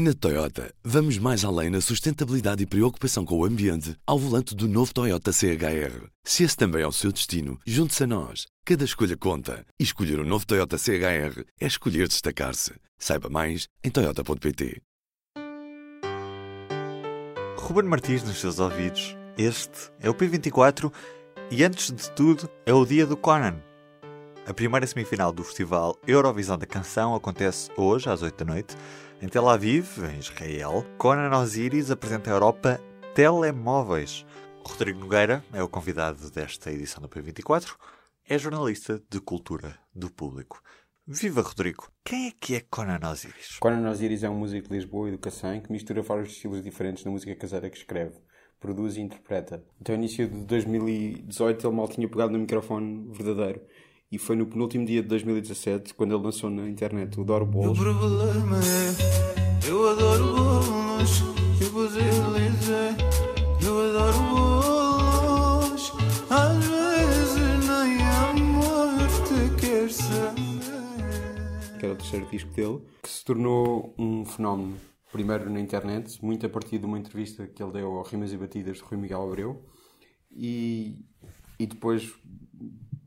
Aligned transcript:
Na 0.00 0.14
Toyota, 0.14 0.72
vamos 0.84 1.18
mais 1.18 1.44
além 1.44 1.70
na 1.70 1.80
sustentabilidade 1.80 2.62
e 2.62 2.66
preocupação 2.66 3.24
com 3.24 3.36
o 3.36 3.44
ambiente 3.44 3.96
ao 4.06 4.16
volante 4.16 4.54
do 4.54 4.68
novo 4.68 4.94
Toyota 4.94 5.32
CHR. 5.32 6.06
Se 6.22 6.44
esse 6.44 6.56
também 6.56 6.82
é 6.82 6.86
o 6.86 6.92
seu 6.92 7.10
destino, 7.10 7.58
junte-se 7.66 8.04
a 8.04 8.06
nós. 8.06 8.46
Cada 8.64 8.84
escolha 8.84 9.16
conta. 9.16 9.66
E 9.76 9.82
escolher 9.82 10.20
o 10.20 10.22
um 10.22 10.24
novo 10.24 10.46
Toyota 10.46 10.78
CHR 10.78 11.42
é 11.60 11.66
escolher 11.66 12.06
destacar-se. 12.06 12.74
Saiba 12.96 13.28
mais 13.28 13.66
em 13.82 13.90
Toyota.pt. 13.90 14.80
Ruben 17.56 17.90
Martins 17.90 18.22
nos 18.22 18.38
seus 18.38 18.60
ouvidos. 18.60 19.16
Este 19.36 19.90
é 19.98 20.08
o 20.08 20.14
P24 20.14 20.92
e 21.50 21.64
antes 21.64 21.90
de 21.90 22.08
tudo 22.12 22.48
é 22.64 22.72
o 22.72 22.86
dia 22.86 23.04
do 23.04 23.16
Conan. 23.16 23.60
A 24.46 24.54
primeira 24.54 24.86
semifinal 24.86 25.30
do 25.32 25.44
Festival 25.44 25.98
Eurovisão 26.06 26.56
da 26.56 26.64
Canção 26.66 27.14
acontece 27.14 27.68
hoje 27.76 28.08
às 28.08 28.22
8 28.22 28.44
da 28.44 28.50
noite. 28.50 28.76
Em 29.20 29.26
Tel 29.26 29.48
Aviv, 29.48 29.98
em 30.14 30.20
Israel, 30.20 30.86
Conan 30.96 31.36
Osiris 31.36 31.90
apresenta 31.90 32.30
à 32.30 32.34
Europa 32.34 32.80
telemóveis. 33.16 34.24
Rodrigo 34.64 35.00
Nogueira 35.00 35.42
é 35.52 35.60
o 35.60 35.68
convidado 35.68 36.30
desta 36.30 36.70
edição 36.70 37.02
do 37.02 37.08
P24. 37.08 37.74
É 38.28 38.38
jornalista 38.38 39.02
de 39.10 39.20
cultura 39.20 39.76
do 39.92 40.08
público. 40.08 40.62
Viva 41.04 41.42
Rodrigo! 41.42 41.90
Quem 42.04 42.28
é 42.28 42.30
que 42.30 42.54
é 42.54 42.60
Conan 42.60 43.00
Osiris? 43.10 43.58
Conan 43.58 43.90
Osiris 43.90 44.22
é 44.22 44.30
um 44.30 44.38
músico 44.38 44.68
de 44.68 44.74
Lisboa 44.74 45.08
e 45.08 45.12
do 45.12 45.18
Cacém 45.18 45.62
que 45.62 45.72
mistura 45.72 46.00
vários 46.00 46.28
estilos 46.28 46.62
diferentes 46.62 47.04
na 47.04 47.10
música 47.10 47.34
caseira 47.34 47.68
que 47.68 47.76
escreve, 47.76 48.14
produz 48.60 48.96
e 48.96 49.00
interpreta. 49.00 49.64
Até 49.80 49.94
o 49.94 49.96
início 49.96 50.28
de 50.28 50.44
2018 50.44 51.66
ele 51.66 51.76
mal 51.76 51.88
tinha 51.88 52.08
pegado 52.08 52.30
no 52.30 52.38
microfone 52.38 53.10
verdadeiro 53.12 53.62
e 54.10 54.18
foi 54.18 54.36
no 54.36 54.46
penúltimo 54.46 54.86
dia 54.86 55.02
de 55.02 55.08
2017 55.08 55.92
quando 55.94 56.14
ele 56.14 56.24
lançou 56.24 56.48
na 56.48 56.68
internet 56.68 57.20
o 57.20 57.24
Doro 57.24 57.44
Bolos. 57.44 57.78
O 57.78 57.82
problema 57.82 58.58
é, 58.58 59.68
eu 59.68 59.88
adoro 59.88 60.24
bolos, 60.24 61.22
eu 63.62 63.80
adoro 63.90 64.18
bolos, 64.30 65.92
às 66.30 66.64
vezes 66.64 67.68
nem 67.68 68.00
a 68.02 68.32
morte 68.32 69.60
quer 69.60 69.90
saber. 69.90 70.48
Que 71.78 71.84
era 71.84 71.94
o 71.94 71.96
terceiro 71.96 72.26
disco 72.30 72.50
dele, 72.52 72.80
que 73.02 73.10
se 73.10 73.22
tornou 73.24 73.94
um 73.98 74.24
fenómeno, 74.24 74.76
primeiro 75.12 75.50
na 75.50 75.60
internet, 75.60 76.24
muito 76.24 76.46
a 76.46 76.48
partir 76.48 76.78
de 76.78 76.86
uma 76.86 76.98
entrevista 76.98 77.46
que 77.46 77.62
ele 77.62 77.72
deu 77.72 77.92
ao 77.92 78.02
Rimas 78.04 78.32
e 78.32 78.38
Batidas 78.38 78.78
de 78.78 78.82
Rui 78.82 78.98
Miguel 78.98 79.22
Abreu, 79.22 79.62
e, 80.30 81.04
e 81.58 81.66
depois 81.66 82.10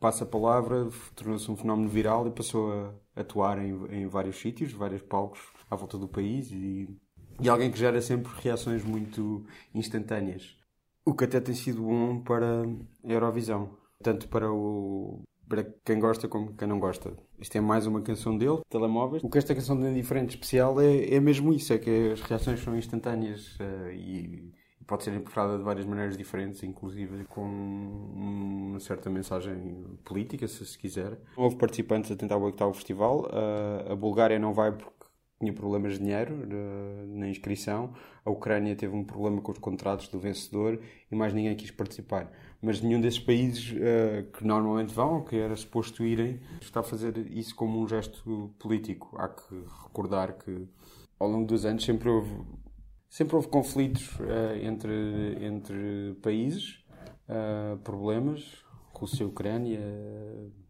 passa 0.00 0.24
a 0.24 0.26
palavra, 0.26 0.88
tornou-se 1.14 1.50
um 1.50 1.56
fenómeno 1.56 1.88
viral 1.88 2.26
e 2.26 2.30
passou 2.30 2.72
a 2.72 3.20
atuar 3.20 3.58
em, 3.58 3.72
em 3.90 4.06
vários 4.06 4.36
sítios, 4.36 4.72
vários 4.72 5.02
palcos 5.02 5.40
à 5.70 5.76
volta 5.76 5.98
do 5.98 6.08
país 6.08 6.50
e, 6.50 6.88
e 7.40 7.48
alguém 7.48 7.70
que 7.70 7.78
gera 7.78 8.00
sempre 8.00 8.32
reações 8.40 8.84
muito 8.84 9.44
instantâneas. 9.74 10.56
O 11.04 11.14
que 11.14 11.24
até 11.24 11.40
tem 11.40 11.54
sido 11.54 11.82
bom 11.82 12.20
para 12.20 12.62
a 12.62 13.12
Eurovisão, 13.12 13.70
tanto 14.02 14.28
para 14.28 14.50
o 14.52 15.22
para 15.48 15.64
quem 15.82 15.98
gosta 15.98 16.28
como 16.28 16.54
quem 16.54 16.68
não 16.68 16.78
gosta. 16.78 17.16
Isto 17.40 17.56
é 17.56 17.60
mais 17.60 17.86
uma 17.86 18.02
canção 18.02 18.36
dele, 18.36 18.60
telemóveis. 18.68 19.24
O 19.24 19.30
que 19.30 19.38
esta 19.38 19.54
canção 19.54 19.80
tem 19.80 19.94
de 19.94 20.00
diferente 20.00 20.30
especial 20.30 20.78
é, 20.78 21.14
é 21.14 21.18
mesmo 21.18 21.52
isso, 21.54 21.72
é 21.72 21.78
que 21.78 22.10
as 22.12 22.20
reações 22.20 22.60
são 22.60 22.76
instantâneas 22.76 23.56
uh, 23.58 23.90
e 23.90 24.52
pode 24.88 25.04
ser 25.04 25.10
interpretada 25.10 25.58
de 25.58 25.62
várias 25.62 25.86
maneiras 25.86 26.16
diferentes, 26.16 26.62
inclusive 26.64 27.24
com 27.24 27.42
uma 27.44 28.80
certa 28.80 29.10
mensagem 29.10 29.84
política, 30.02 30.48
se 30.48 30.64
se 30.64 30.76
quiser. 30.76 31.16
Houve 31.36 31.56
participantes 31.56 32.10
a 32.10 32.16
tentar 32.16 32.38
boicotar 32.38 32.66
o 32.66 32.72
festival. 32.72 33.28
a 33.88 33.94
Bulgária 33.94 34.38
não 34.38 34.52
vai 34.52 34.72
porque 34.72 35.06
tinha 35.38 35.52
problemas 35.52 35.92
de 35.92 35.98
dinheiro 36.00 36.34
na 37.06 37.28
inscrição. 37.28 37.92
A 38.24 38.30
Ucrânia 38.30 38.74
teve 38.74 38.96
um 38.96 39.04
problema 39.04 39.40
com 39.42 39.52
os 39.52 39.58
contratos 39.58 40.08
do 40.08 40.18
vencedor 40.18 40.80
e 41.12 41.14
mais 41.14 41.32
ninguém 41.34 41.54
quis 41.54 41.70
participar. 41.70 42.32
Mas 42.60 42.80
nenhum 42.80 43.00
desses 43.00 43.20
países 43.20 43.74
que 44.32 44.44
normalmente 44.44 44.92
vão, 44.92 45.22
que 45.22 45.36
era 45.36 45.54
suposto 45.54 46.02
irem, 46.02 46.40
está 46.60 46.80
a 46.80 46.82
fazer 46.82 47.16
isso 47.30 47.54
como 47.54 47.78
um 47.78 47.86
gesto 47.86 48.50
político. 48.58 49.14
Há 49.18 49.28
que 49.28 49.54
recordar 49.84 50.32
que 50.38 50.66
ao 51.20 51.28
longo 51.28 51.46
dos 51.46 51.66
anos 51.66 51.84
sempre 51.84 52.08
houve 52.08 52.34
Sempre 53.08 53.36
houve 53.36 53.48
conflitos 53.48 54.18
uh, 54.20 54.56
entre, 54.62 54.92
entre 55.40 56.16
países, 56.22 56.84
uh, 57.28 57.76
problemas. 57.78 58.66
Rússia 58.94 59.22
e 59.22 59.26
Ucrânia, 59.26 59.80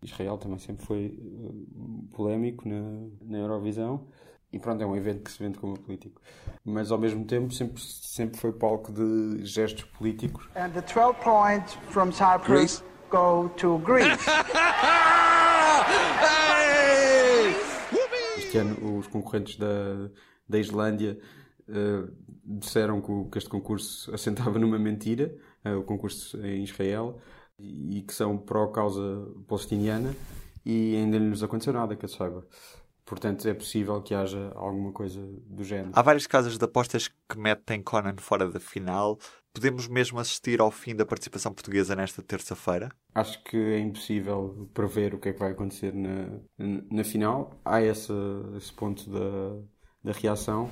Israel 0.03 0.37
também 0.37 0.59
sempre 0.59 0.84
foi 0.84 1.19
uh, 1.19 2.09
polémico 2.12 2.69
na, 2.69 3.09
na 3.22 3.38
Eurovisão. 3.38 4.06
E 4.53 4.59
pronto, 4.59 4.82
é 4.82 4.87
um 4.87 4.94
evento 4.94 5.25
que 5.25 5.32
se 5.32 5.38
vende 5.38 5.59
como 5.59 5.78
político. 5.78 6.21
Mas 6.65 6.91
ao 6.91 6.99
mesmo 6.99 7.25
tempo 7.25 7.53
sempre, 7.53 7.82
sempre 7.82 8.38
foi 8.38 8.53
palco 8.53 8.93
de 8.93 9.44
gestos 9.44 9.84
políticos. 9.84 10.49
And 10.55 10.70
the 10.70 10.82
12 10.82 11.19
points 11.22 11.75
from 11.91 12.12
Cyprus 12.12 12.47
Greece. 12.47 12.82
go 13.10 13.49
to 13.56 13.78
Greece. 13.78 14.19
este 18.49 18.56
ano 18.59 18.99
os 18.99 19.06
concorrentes 19.06 19.56
da, 19.56 20.10
da 20.49 20.59
Islândia 20.59 21.19
uh, 21.68 22.12
disseram 22.44 23.00
que, 23.00 23.30
que, 23.30 23.38
este 23.38 23.50
concurso 23.50 24.12
assentava 24.14 24.58
numa 24.58 24.78
mentira, 24.78 25.34
uh, 25.64 25.78
o 25.78 25.82
concurso 25.82 26.38
em 26.44 26.62
Israel, 26.62 27.18
e 27.58 28.02
que 28.02 28.14
são 28.14 28.38
pró-causa 28.38 29.26
palestiniana, 29.46 30.14
e 30.64 30.96
ainda 30.96 31.18
não 31.18 31.30
lhes 31.30 31.42
aconteceu 31.42 31.72
nada, 31.72 31.96
que 31.96 32.04
eu 32.04 32.08
saiba. 32.08 32.46
Portanto, 33.08 33.48
é 33.48 33.54
possível 33.54 34.02
que 34.02 34.14
haja 34.14 34.52
alguma 34.54 34.92
coisa 34.92 35.18
do 35.46 35.64
género. 35.64 35.92
Há 35.94 36.02
várias 36.02 36.26
casas 36.26 36.58
de 36.58 36.64
apostas 36.64 37.08
que 37.08 37.38
metem 37.38 37.82
Conan 37.82 38.14
fora 38.18 38.50
da 38.50 38.60
final. 38.60 39.18
Podemos 39.54 39.88
mesmo 39.88 40.20
assistir 40.20 40.60
ao 40.60 40.70
fim 40.70 40.94
da 40.94 41.06
participação 41.06 41.54
portuguesa 41.54 41.96
nesta 41.96 42.22
terça-feira? 42.22 42.90
Acho 43.14 43.42
que 43.44 43.56
é 43.56 43.78
impossível 43.78 44.68
prever 44.74 45.14
o 45.14 45.18
que 45.18 45.30
é 45.30 45.32
que 45.32 45.38
vai 45.38 45.52
acontecer 45.52 45.94
na, 45.94 46.38
na 46.90 47.02
final. 47.02 47.58
Há 47.64 47.80
esse, 47.80 48.12
esse 48.58 48.72
ponto 48.74 49.08
da, 49.10 49.56
da 50.04 50.12
reação 50.12 50.70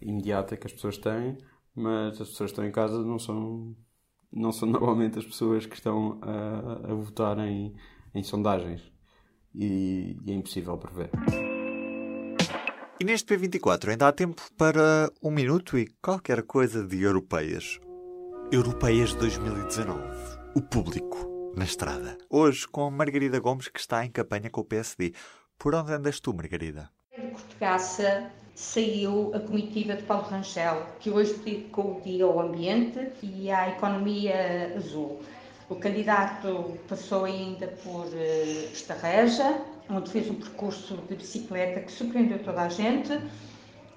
imediata 0.00 0.56
que 0.56 0.66
as 0.66 0.72
pessoas 0.72 0.98
têm, 0.98 1.38
mas 1.74 2.20
as 2.20 2.28
pessoas 2.28 2.50
que 2.50 2.54
estão 2.54 2.64
em 2.66 2.72
casa 2.72 3.02
não 3.02 3.18
são, 3.18 3.76
não 4.32 4.52
são 4.52 4.68
normalmente 4.70 5.18
as 5.18 5.24
pessoas 5.24 5.66
que 5.66 5.74
estão 5.74 6.18
a, 6.22 6.92
a 6.92 6.94
votar 6.94 7.38
em, 7.38 7.74
em 8.14 8.22
sondagens. 8.22 8.82
E, 9.54 10.16
e 10.24 10.32
é 10.32 10.34
impossível 10.34 10.76
prever. 10.76 11.10
E 13.00 13.04
neste 13.04 13.34
P24 13.34 13.90
ainda 13.90 14.08
há 14.08 14.12
tempo 14.12 14.42
para 14.56 15.10
um 15.22 15.30
minuto 15.30 15.78
e 15.78 15.86
qualquer 16.02 16.42
coisa 16.42 16.86
de 16.86 17.02
europeias. 17.02 17.78
Europeias 18.50 19.14
2019. 19.14 20.00
O 20.54 20.62
público 20.62 21.52
na 21.56 21.64
estrada. 21.64 22.18
Hoje 22.30 22.68
com 22.68 22.90
Margarida 22.90 23.40
Gomes, 23.40 23.68
que 23.68 23.80
está 23.80 24.04
em 24.04 24.10
campanha 24.10 24.50
com 24.50 24.60
o 24.60 24.64
PSD. 24.64 25.14
Por 25.58 25.74
onde 25.74 25.92
andas 25.92 26.20
tu, 26.20 26.34
Margarida? 26.34 26.90
De 27.16 27.30
Cortegaça 27.30 28.30
saiu 28.56 29.32
a 29.34 29.38
comitiva 29.38 29.94
de 29.94 30.02
Paulo 30.04 30.24
Rangel, 30.24 30.82
que 30.98 31.10
hoje 31.10 31.34
dedicou 31.44 31.98
o 31.98 32.00
dia 32.00 32.24
ao 32.24 32.40
ambiente 32.40 33.06
e 33.22 33.50
à 33.50 33.68
economia 33.68 34.72
azul. 34.74 35.20
O 35.68 35.74
candidato 35.74 36.78
passou 36.88 37.26
ainda 37.26 37.68
por 37.84 38.06
Estarreja, 38.72 39.60
onde 39.90 40.10
fez 40.10 40.30
um 40.30 40.36
percurso 40.36 40.96
de 41.08 41.16
bicicleta 41.16 41.80
que 41.80 41.92
surpreendeu 41.92 42.42
toda 42.42 42.62
a 42.62 42.68
gente, 42.70 43.20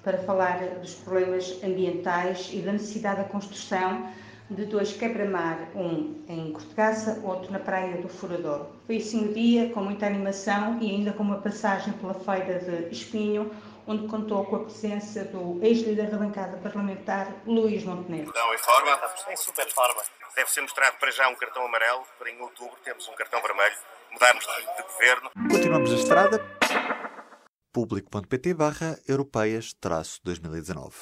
para 0.03 0.17
falar 0.17 0.59
dos 0.81 0.93
problemas 0.95 1.57
ambientais 1.63 2.49
e 2.51 2.59
da 2.59 2.73
necessidade 2.73 3.21
da 3.21 3.29
construção 3.29 4.09
de 4.49 4.65
dois 4.65 4.91
quebra-mar, 4.91 5.69
um 5.75 6.15
em 6.27 6.51
Cortegaça, 6.51 7.21
outro 7.23 7.51
na 7.51 7.59
Praia 7.59 8.01
do 8.01 8.09
Furador. 8.09 8.65
Foi 8.87 8.97
assim 8.97 9.29
o 9.29 9.33
dia, 9.33 9.69
com 9.69 9.81
muita 9.81 10.07
animação 10.07 10.79
e 10.81 10.89
ainda 10.89 11.13
com 11.13 11.23
uma 11.23 11.37
passagem 11.37 11.93
pela 11.93 12.15
feira 12.15 12.59
de 12.59 12.91
Espinho, 12.91 13.51
onde 13.89 14.07
contou 14.07 14.45
com 14.45 14.55
a 14.57 14.59
presença 14.59 15.25
do 15.25 15.59
ex-líder 15.63 16.11
da 16.11 16.17
bancada 16.17 16.57
parlamentar, 16.57 17.33
Luís 17.47 17.83
Montenegro. 17.83 18.29
Estão 18.29 18.53
em 18.53 18.57
forma? 18.59 18.99
Em 19.31 19.35
super 19.35 19.67
forma. 19.71 20.01
Deve 20.35 20.51
ser 20.51 20.61
mostrado 20.61 20.95
para 20.99 21.09
já 21.09 21.27
um 21.27 21.35
cartão 21.35 21.65
amarelo, 21.65 22.03
para 22.19 22.29
em 22.29 22.39
outubro 22.39 22.75
temos 22.83 23.07
um 23.07 23.15
cartão 23.15 23.41
vermelho, 23.41 23.75
mudarmos 24.11 24.45
de, 24.45 24.75
de 24.75 24.83
governo. 24.83 25.31
Continuamos 25.51 25.91
a 25.91 25.95
estrada. 25.95 26.39
público.pt 27.73 28.53
barra 28.53 28.99
europeias 29.07 29.73
2019 30.23 30.95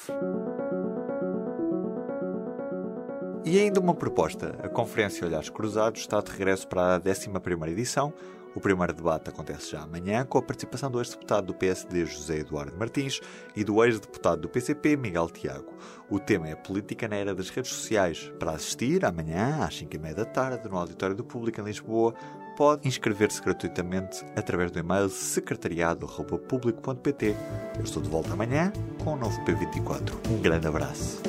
E 3.44 3.60
ainda 3.60 3.80
uma 3.80 3.94
proposta. 3.94 4.58
A 4.62 4.68
Conferência 4.70 5.26
Olhares 5.26 5.50
Cruzados 5.50 6.00
está 6.00 6.22
de 6.22 6.30
regresso 6.30 6.66
para 6.66 6.96
a 6.96 7.00
11ª 7.00 7.68
edição 7.68 8.14
o 8.58 8.60
primeiro 8.60 8.92
debate 8.92 9.30
acontece 9.30 9.70
já 9.70 9.82
amanhã 9.82 10.24
com 10.24 10.36
a 10.36 10.42
participação 10.42 10.90
do 10.90 10.98
ex-deputado 10.98 11.46
do 11.46 11.54
PSD 11.54 12.04
José 12.04 12.38
Eduardo 12.38 12.76
Martins 12.76 13.20
e 13.54 13.62
do 13.62 13.84
ex-deputado 13.84 14.40
do 14.40 14.48
PCP 14.48 14.96
Miguel 14.96 15.30
Tiago. 15.30 15.72
O 16.10 16.18
tema 16.18 16.48
é 16.48 16.56
política 16.56 17.06
na 17.06 17.14
era 17.14 17.36
das 17.36 17.50
redes 17.50 17.70
sociais. 17.70 18.32
Para 18.36 18.50
assistir, 18.50 19.04
amanhã, 19.04 19.64
às 19.64 19.80
5h30 19.80 20.14
da 20.14 20.24
tarde, 20.24 20.68
no 20.68 20.76
Auditório 20.76 21.14
do 21.14 21.22
Público 21.22 21.60
em 21.60 21.64
Lisboa, 21.64 22.12
pode 22.56 22.88
inscrever-se 22.88 23.40
gratuitamente 23.40 24.26
através 24.34 24.72
do 24.72 24.80
e-mail 24.80 25.08
secretariado.público.pt. 25.08 27.36
Eu 27.76 27.84
estou 27.84 28.02
de 28.02 28.10
volta 28.10 28.32
amanhã 28.32 28.72
com 29.04 29.10
o 29.10 29.12
um 29.14 29.18
novo 29.18 29.40
P24. 29.44 30.28
Um 30.28 30.42
grande 30.42 30.66
abraço. 30.66 31.22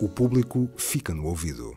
O 0.00 0.08
público 0.08 0.70
fica 0.78 1.12
no 1.12 1.26
ouvido. 1.26 1.76